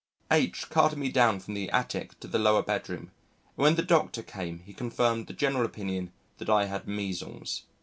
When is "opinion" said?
5.63-6.11